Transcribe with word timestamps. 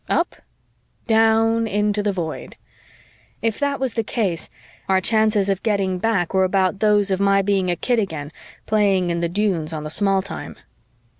up?), 0.09 0.35
down 1.05 1.67
into 1.67 2.01
the 2.01 2.11
Void. 2.11 2.55
If 3.43 3.59
that 3.59 3.79
was 3.79 3.93
the 3.93 4.03
case, 4.03 4.49
our 4.89 4.99
chances 4.99 5.47
of 5.47 5.61
getting 5.61 5.99
back 5.99 6.33
were 6.33 6.43
about 6.43 6.79
those 6.79 7.11
of 7.11 7.19
my 7.19 7.43
being 7.43 7.69
a 7.69 7.75
kid 7.75 7.99
again 7.99 8.31
playing 8.65 9.11
in 9.11 9.19
the 9.19 9.29
Dunes 9.29 9.73
on 9.73 9.83
the 9.83 9.91
Small 9.91 10.23
Time. 10.23 10.55